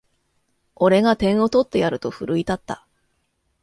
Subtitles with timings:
[0.77, 2.87] 俺が点を取ってやると奮い立った